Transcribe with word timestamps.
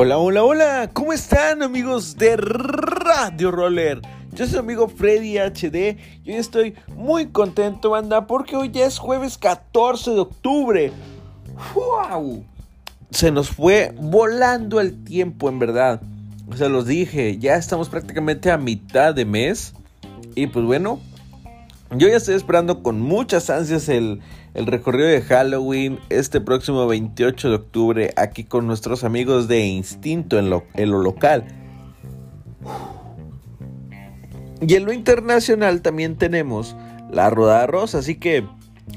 Hola, 0.00 0.16
hola, 0.16 0.44
hola, 0.44 0.90
¿cómo 0.92 1.12
están 1.12 1.60
amigos 1.60 2.16
de 2.16 2.36
Radio 2.36 3.50
Roller? 3.50 4.00
Yo 4.30 4.44
soy 4.44 4.54
su 4.54 4.58
amigo 4.60 4.86
Freddy 4.86 5.38
HD 5.38 5.98
y 6.22 6.30
hoy 6.30 6.36
estoy 6.36 6.74
muy 6.94 7.26
contento, 7.30 7.90
banda, 7.90 8.28
porque 8.28 8.54
hoy 8.54 8.70
ya 8.70 8.86
es 8.86 8.96
jueves 9.00 9.36
14 9.38 10.12
de 10.12 10.20
octubre. 10.20 10.92
¡Wow! 11.74 12.44
Se 13.10 13.32
nos 13.32 13.50
fue 13.50 13.92
volando 14.00 14.80
el 14.80 15.02
tiempo, 15.02 15.48
en 15.48 15.58
verdad. 15.58 16.00
Se 16.54 16.68
los 16.68 16.86
dije, 16.86 17.36
ya 17.38 17.56
estamos 17.56 17.88
prácticamente 17.88 18.52
a 18.52 18.56
mitad 18.56 19.16
de 19.16 19.24
mes. 19.24 19.74
Y 20.36 20.46
pues 20.46 20.64
bueno, 20.64 21.00
yo 21.90 22.08
ya 22.08 22.16
estoy 22.16 22.34
esperando 22.34 22.82
con 22.82 23.00
muchas 23.00 23.48
ansias 23.48 23.88
el, 23.88 24.20
el 24.54 24.66
recorrido 24.66 25.08
de 25.08 25.22
Halloween 25.22 25.98
este 26.10 26.40
próximo 26.40 26.86
28 26.86 27.48
de 27.48 27.54
octubre 27.54 28.14
aquí 28.16 28.44
con 28.44 28.66
nuestros 28.66 29.04
amigos 29.04 29.48
de 29.48 29.66
Instinto 29.66 30.38
en 30.38 30.50
lo, 30.50 30.64
en 30.74 30.90
lo 30.90 31.00
local. 31.00 31.44
Y 34.60 34.74
en 34.74 34.84
lo 34.84 34.92
internacional 34.92 35.82
también 35.82 36.16
tenemos 36.16 36.76
la 37.10 37.30
Rodada 37.30 37.66
Rosa, 37.66 37.98
así 37.98 38.16
que, 38.16 38.44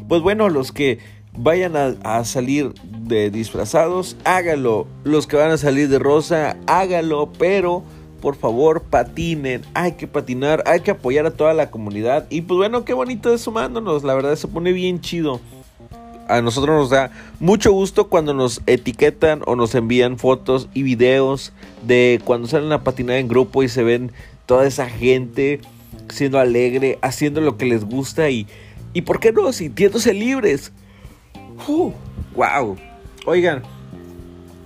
pues 0.07 0.21
bueno, 0.21 0.49
los 0.49 0.71
que 0.71 0.99
vayan 1.37 1.77
a, 1.77 1.93
a, 2.03 2.25
salir 2.25 2.73
de 2.83 3.29
disfrazados, 3.29 4.17
hágalo. 4.25 4.87
Los 5.03 5.27
que 5.27 5.37
van 5.37 5.51
a 5.51 5.57
salir 5.57 5.87
de 5.87 5.99
rosa, 5.99 6.57
hágalo, 6.67 7.31
pero 7.37 7.83
por 8.21 8.35
favor 8.35 8.83
patinen, 8.83 9.63
hay 9.73 9.93
que 9.93 10.07
patinar, 10.07 10.63
hay 10.65 10.79
que 10.79 10.91
apoyar 10.91 11.25
a 11.25 11.31
toda 11.31 11.53
la 11.53 11.71
comunidad. 11.71 12.27
Y 12.29 12.41
pues 12.41 12.57
bueno, 12.57 12.85
qué 12.85 12.93
bonito 12.93 13.33
es 13.33 13.41
sumándonos, 13.41 14.03
la 14.03 14.13
verdad 14.13 14.35
se 14.35 14.47
pone 14.47 14.71
bien 14.71 15.01
chido. 15.01 15.41
A 16.29 16.41
nosotros 16.41 16.77
nos 16.77 16.89
da 16.89 17.11
mucho 17.41 17.73
gusto 17.73 18.07
cuando 18.07 18.33
nos 18.33 18.61
etiquetan 18.65 19.41
o 19.45 19.57
nos 19.57 19.75
envían 19.75 20.17
fotos 20.17 20.69
y 20.73 20.83
videos 20.83 21.51
de 21.85 22.21
cuando 22.23 22.47
salen 22.47 22.71
a 22.71 22.85
patinar 22.85 23.17
en 23.17 23.27
grupo 23.27 23.63
y 23.63 23.67
se 23.67 23.83
ven 23.83 24.13
toda 24.45 24.65
esa 24.65 24.87
gente 24.87 25.59
siendo 26.07 26.39
alegre, 26.39 26.99
haciendo 27.01 27.41
lo 27.41 27.57
que 27.57 27.65
les 27.65 27.83
gusta 27.83 28.29
y, 28.29 28.47
y 28.93 29.01
¿por 29.01 29.19
qué 29.19 29.33
no? 29.33 29.51
Sintiéndose 29.51 30.13
libres. 30.13 30.71
Uh, 31.67 31.91
wow. 32.33 32.77
Oigan, 33.25 33.61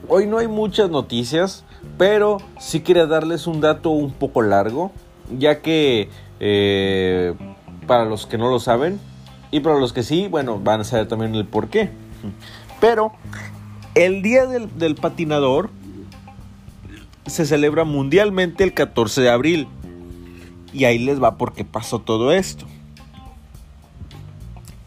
hoy 0.08 0.28
no 0.28 0.38
hay 0.38 0.48
muchas 0.48 0.90
noticias. 0.92 1.65
Pero 1.98 2.38
sí 2.60 2.82
quería 2.82 3.06
darles 3.06 3.48
un 3.48 3.62
dato 3.62 3.90
un 3.90 4.12
poco 4.12 4.42
largo, 4.42 4.92
ya 5.38 5.62
que 5.62 6.10
eh, 6.40 7.34
para 7.88 8.06
los 8.06 8.26
que 8.26 8.38
no 8.38 8.50
lo 8.50 8.60
saben, 8.60 9.00
y 9.52 9.62
para 9.62 9.80
los 9.80 9.94
que 9.94 10.04
sí, 10.04 10.28
bueno, 10.28 10.60
van 10.60 10.82
a 10.82 10.84
saber 10.84 11.08
también 11.08 11.34
el 11.36 11.46
por 11.46 11.70
qué. 11.70 11.90
Pero 12.82 13.14
el 13.94 14.22
Día 14.22 14.46
del, 14.46 14.96
Patinador 14.96 15.70
se 17.26 17.46
celebra 17.46 17.86
mundialmente 17.86 18.64
el 18.64 18.74
14 18.74 19.22
de 19.22 19.30
abril. 19.30 19.68
Y 20.74 20.84
ahí 20.84 21.00
les 21.00 21.24
va 21.24 21.38
porque 21.38 21.64
pasó 21.64 22.00
todo 22.00 22.34
esto. 22.34 22.66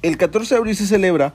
El 0.03 0.19
14 0.19 0.55
de 0.55 0.59
abril 0.59 0.77
se 0.77 0.86
celebra 0.86 1.33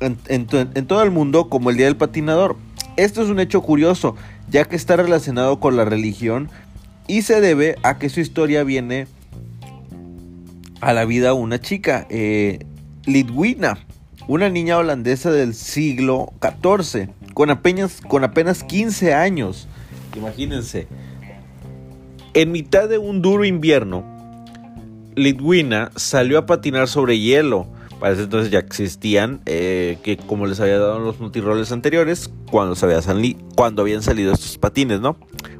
en 0.00 0.86
todo 0.86 1.02
el 1.02 1.10
mundo 1.10 1.48
como 1.48 1.70
el 1.70 1.76
Día 1.76 1.86
del 1.86 1.96
Patinador. 1.96 2.56
Esto 2.96 3.22
es 3.22 3.28
un 3.28 3.40
hecho 3.40 3.60
curioso, 3.62 4.14
ya 4.48 4.64
que 4.66 4.76
está 4.76 4.96
relacionado 4.96 5.58
con 5.58 5.76
la 5.76 5.84
religión 5.84 6.48
y 7.08 7.22
se 7.22 7.40
debe 7.40 7.76
a 7.82 7.98
que 7.98 8.08
su 8.08 8.20
historia 8.20 8.62
viene 8.62 9.08
a 10.80 10.92
la 10.92 11.04
vida 11.04 11.34
una 11.34 11.60
chica, 11.60 12.06
eh, 12.08 12.60
Lidwina, 13.04 13.78
una 14.28 14.48
niña 14.48 14.78
holandesa 14.78 15.32
del 15.32 15.54
siglo 15.54 16.32
XIV, 16.40 17.08
con 17.34 17.50
apenas, 17.50 18.00
con 18.00 18.22
apenas 18.22 18.62
15 18.62 19.12
años. 19.12 19.66
Imagínense. 20.16 20.86
En 22.32 22.52
mitad 22.52 22.88
de 22.88 22.98
un 22.98 23.22
duro 23.22 23.44
invierno, 23.44 24.04
Lidwina 25.16 25.90
salió 25.96 26.38
a 26.38 26.46
patinar 26.46 26.88
sobre 26.88 27.18
hielo 27.18 27.66
para 27.98 28.14
entonces 28.14 28.50
ya 28.50 28.58
existían, 28.58 29.40
eh, 29.46 29.98
que 30.02 30.16
como 30.16 30.46
les 30.46 30.60
había 30.60 30.78
dado 30.78 30.98
en 30.98 31.04
los 31.04 31.20
multiroles 31.20 31.72
anteriores, 31.72 32.30
cuando, 32.50 32.76
cuando 33.56 33.82
habían 33.82 34.02
salido 34.02 34.32
estos 34.32 34.58
patines, 34.58 35.00
¿no? 35.00 35.16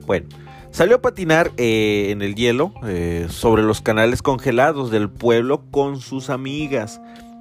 Bueno, 0.06 0.26
salió 0.70 0.96
a 0.96 1.02
patinar 1.02 1.52
eh, 1.56 2.08
en 2.10 2.22
el 2.22 2.34
hielo 2.34 2.74
eh, 2.86 3.26
sobre 3.30 3.62
los 3.62 3.80
canales 3.80 4.22
congelados 4.22 4.90
del 4.90 5.08
pueblo 5.08 5.64
con 5.70 6.00
sus 6.00 6.30
amigas. 6.30 7.00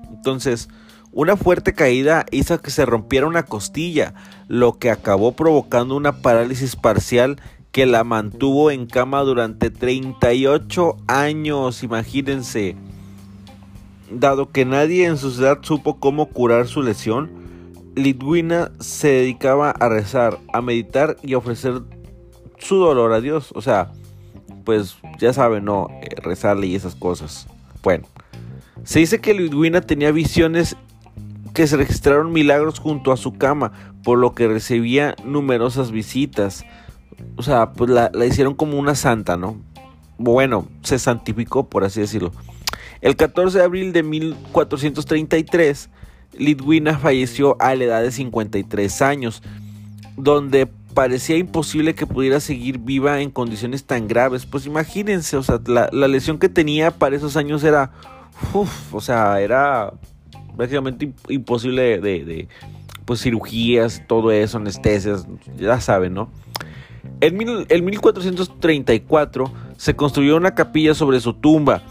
Entonces, 0.10 0.70
una 1.12 1.38
fuerte 1.38 1.74
caída 1.74 2.26
hizo 2.32 2.60
que 2.62 2.72
se 2.72 2.86
rompiera 2.86 3.28
una 3.28 3.44
costilla, 3.44 4.14
lo 4.48 4.80
que 4.80 4.90
acabó 4.90 5.34
provocando 5.34 5.96
una 5.96 6.22
parálisis 6.22 6.76
parcial 6.76 7.40
que 7.72 7.86
la 7.88 8.04
mantuvo 8.04 8.70
en 8.70 8.86
cama 8.86 9.22
durante 9.22 9.72
38 9.72 10.96
años, 11.08 11.84
imagínense. 11.84 12.76
Dado 14.14 14.52
que 14.52 14.66
nadie 14.66 15.06
en 15.06 15.18
su 15.18 15.32
ciudad 15.32 15.60
supo 15.62 16.00
cómo 16.00 16.28
curar 16.28 16.68
su 16.68 16.84
lesión, 16.84 17.30
Lidwina 17.96 18.72
se 18.80 19.10
dedicaba 19.10 19.72
a 19.72 19.90
rezar, 19.90 20.40
a 20.52 20.62
meditar 20.62 21.18
y 21.22 21.34
a 21.34 21.38
ofrecer 21.38 21.82
su 22.58 22.78
dolor 22.78 23.14
a 23.14 23.22
Dios. 23.22 23.52
O 23.56 23.62
sea, 23.62 23.92
pues 24.64 24.98
ya 25.20 25.34
saben, 25.34 25.66
¿no? 25.66 25.88
Eh, 26.02 26.16
rezarle 26.22 26.68
y 26.68 26.76
esas 26.76 26.96
cosas. 26.96 27.48
Bueno, 27.84 28.06
se 28.84 29.00
dice 29.00 29.20
que 29.20 29.34
Lidwina 29.34 29.82
tenía 29.82 30.12
visiones 30.12 30.76
que 31.54 31.68
se 31.68 31.78
registraron 31.78 32.34
milagros 32.34 32.80
junto 32.80 33.12
a 33.12 33.18
su 33.18 33.34
cama, 33.34 33.72
por 34.04 34.18
lo 34.18 34.34
que 34.34 34.48
recibía 34.48 35.16
numerosas 35.24 35.92
visitas. 35.92 36.66
O 37.36 37.44
sea, 37.44 37.74
pues 37.74 37.90
la, 37.90 38.10
la 38.14 38.26
hicieron 38.26 38.56
como 38.56 38.80
una 38.80 38.96
santa, 38.96 39.38
¿no? 39.38 39.58
Bueno, 40.18 40.68
se 40.82 40.98
santificó, 41.00 41.70
por 41.70 41.84
así 41.84 42.02
decirlo. 42.02 42.32
El 43.04 43.18
14 43.18 43.58
de 43.58 43.64
abril 43.66 43.92
de 43.92 44.02
1433, 44.02 45.90
Lidwina 46.38 46.98
falleció 46.98 47.58
a 47.60 47.76
la 47.76 47.84
edad 47.84 48.02
de 48.02 48.12
53 48.14 49.02
años, 49.02 49.44
donde 50.16 50.68
parecía 50.94 51.36
imposible 51.36 51.96
que 51.96 52.08
pudiera 52.08 52.40
seguir 52.40 52.78
viva 52.78 53.20
en 53.20 53.30
condiciones 53.30 53.84
tan 53.84 54.08
graves. 54.08 54.46
Pues 54.46 54.66
imagínense, 54.66 55.36
o 55.36 55.44
sea, 55.44 55.60
la, 55.66 55.90
la 55.92 56.08
lesión 56.08 56.40
que 56.40 56.48
tenía 56.48 56.92
para 56.92 57.18
esos 57.18 57.36
años 57.36 57.62
era, 57.66 57.92
uf, 58.54 58.94
o 58.94 59.02
sea, 59.02 59.42
era 59.42 59.92
prácticamente 60.56 61.12
imposible 61.28 62.00
de, 62.00 62.24
de, 62.24 62.48
pues 63.04 63.22
cirugías, 63.22 64.02
todo 64.08 64.32
eso, 64.32 64.60
anestesias, 64.60 65.28
ya 65.58 65.82
saben, 65.82 66.14
¿no? 66.14 66.30
En, 67.20 67.36
mil, 67.36 67.66
en 67.68 67.84
1434 67.84 69.52
se 69.76 69.94
construyó 69.94 70.38
una 70.38 70.56
capilla 70.56 70.96
sobre 70.96 71.20
su 71.20 71.34
tumba 71.34 71.84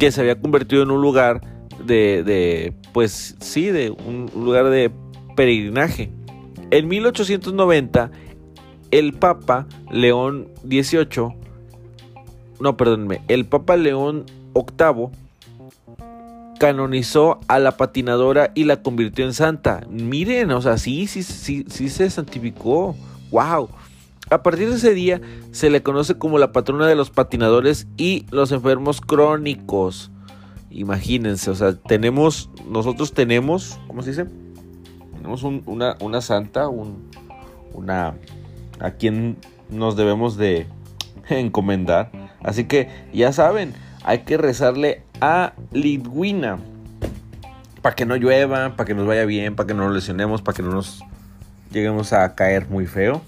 que 0.00 0.10
se 0.10 0.22
había 0.22 0.40
convertido 0.40 0.82
en 0.82 0.90
un 0.90 1.02
lugar 1.02 1.42
de, 1.84 2.24
de 2.24 2.72
pues 2.92 3.36
sí, 3.38 3.66
de 3.66 3.90
un 3.90 4.30
lugar 4.34 4.70
de 4.70 4.90
peregrinaje. 5.36 6.10
En 6.70 6.88
1890, 6.88 8.10
el 8.90 9.12
Papa 9.12 9.66
León 9.90 10.48
XVIII, 10.66 11.34
no, 12.60 12.76
perdónenme, 12.78 13.20
el 13.28 13.44
Papa 13.44 13.76
León 13.76 14.24
VIII 14.54 15.08
canonizó 16.58 17.40
a 17.46 17.58
la 17.58 17.76
patinadora 17.76 18.52
y 18.54 18.64
la 18.64 18.82
convirtió 18.82 19.26
en 19.26 19.34
santa. 19.34 19.82
Miren, 19.90 20.50
o 20.52 20.62
sea, 20.62 20.78
sí, 20.78 21.08
sí, 21.08 21.22
sí, 21.22 21.66
sí 21.68 21.90
se 21.90 22.08
santificó. 22.08 22.96
¡Wow! 23.30 23.68
A 24.30 24.44
partir 24.44 24.70
de 24.70 24.76
ese 24.76 24.94
día 24.94 25.20
se 25.50 25.70
le 25.70 25.82
conoce 25.82 26.16
como 26.16 26.38
la 26.38 26.52
patrona 26.52 26.86
de 26.86 26.94
los 26.94 27.10
patinadores 27.10 27.88
y 27.96 28.26
los 28.30 28.52
enfermos 28.52 29.00
crónicos. 29.00 30.12
Imagínense, 30.70 31.50
o 31.50 31.54
sea, 31.56 31.74
tenemos, 31.74 32.48
nosotros 32.68 33.12
tenemos, 33.12 33.80
¿cómo 33.88 34.02
se 34.02 34.10
dice? 34.10 34.26
Tenemos 35.16 35.42
un, 35.42 35.64
una, 35.66 35.96
una, 36.00 36.20
santa, 36.20 36.68
un, 36.68 37.10
una, 37.74 38.14
a 38.78 38.92
quien 38.92 39.36
nos 39.68 39.96
debemos 39.96 40.36
de 40.36 40.68
encomendar. 41.28 42.12
Así 42.40 42.64
que 42.64 42.88
ya 43.12 43.32
saben, 43.32 43.74
hay 44.04 44.20
que 44.20 44.36
rezarle 44.36 45.02
a 45.20 45.54
Lidwina 45.72 46.60
para 47.82 47.96
que 47.96 48.06
no 48.06 48.14
llueva, 48.14 48.76
para 48.76 48.86
que 48.86 48.94
nos 48.94 49.08
vaya 49.08 49.24
bien, 49.24 49.56
para 49.56 49.66
que 49.66 49.74
no 49.74 49.86
nos 49.86 49.94
lesionemos, 49.94 50.40
para 50.40 50.54
que 50.54 50.62
no 50.62 50.70
nos 50.70 51.02
lleguemos 51.72 52.12
a 52.12 52.36
caer 52.36 52.68
muy 52.68 52.86
feo. 52.86 53.22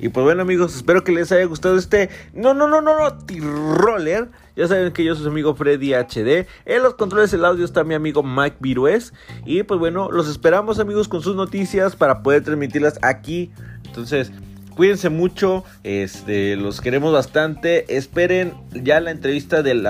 Y 0.00 0.08
pues 0.08 0.24
bueno 0.24 0.42
amigos, 0.42 0.74
espero 0.74 1.04
que 1.04 1.12
les 1.12 1.32
haya 1.32 1.44
gustado 1.44 1.76
este... 1.76 2.10
No, 2.32 2.54
no, 2.54 2.68
no, 2.68 2.80
no, 2.80 2.98
no, 2.98 3.18
T-Roller. 3.18 4.28
Ya 4.56 4.68
saben 4.68 4.92
que 4.92 5.04
yo 5.04 5.14
soy 5.14 5.24
su 5.24 5.30
amigo 5.30 5.54
Freddy 5.54 5.92
HD. 5.94 6.46
En 6.64 6.82
los 6.82 6.94
controles 6.94 7.30
del 7.30 7.44
audio 7.44 7.64
está 7.64 7.84
mi 7.84 7.94
amigo 7.94 8.22
Mike 8.22 8.56
Virués. 8.60 9.12
Y 9.44 9.62
pues 9.62 9.78
bueno, 9.78 10.10
los 10.10 10.28
esperamos 10.28 10.78
amigos 10.78 11.08
con 11.08 11.22
sus 11.22 11.36
noticias 11.36 11.96
para 11.96 12.22
poder 12.22 12.42
transmitirlas 12.44 12.98
aquí. 13.02 13.50
Entonces, 13.84 14.32
Cuídense 14.76 15.08
mucho, 15.08 15.64
este, 15.84 16.54
los 16.54 16.82
queremos 16.82 17.10
bastante. 17.10 17.96
Esperen 17.96 18.52
ya 18.74 19.00
la 19.00 19.10
entrevista 19.10 19.62
del 19.62 19.82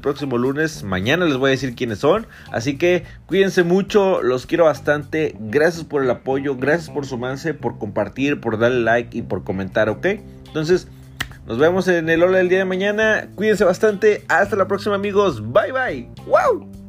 próximo 0.00 0.38
lunes. 0.38 0.84
Mañana 0.84 1.24
les 1.26 1.36
voy 1.36 1.48
a 1.48 1.50
decir 1.50 1.74
quiénes 1.74 1.98
son. 1.98 2.28
Así 2.52 2.78
que 2.78 3.02
cuídense 3.26 3.64
mucho, 3.64 4.22
los 4.22 4.46
quiero 4.46 4.66
bastante. 4.66 5.34
Gracias 5.40 5.84
por 5.84 6.04
el 6.04 6.10
apoyo, 6.10 6.56
gracias 6.56 6.88
por 6.88 7.04
sumarse, 7.04 7.52
por 7.52 7.78
compartir, 7.78 8.40
por 8.40 8.60
darle 8.60 8.80
like 8.82 9.18
y 9.18 9.22
por 9.22 9.42
comentar, 9.42 9.88
¿ok? 9.88 10.06
Entonces, 10.46 10.86
nos 11.48 11.58
vemos 11.58 11.88
en 11.88 12.08
el 12.08 12.22
Hola 12.22 12.38
del 12.38 12.48
día 12.48 12.58
de 12.58 12.64
mañana. 12.64 13.28
Cuídense 13.34 13.64
bastante. 13.64 14.24
Hasta 14.28 14.54
la 14.54 14.68
próxima, 14.68 14.94
amigos. 14.94 15.42
Bye 15.52 15.72
bye. 15.72 16.08
¡Wow! 16.26 16.81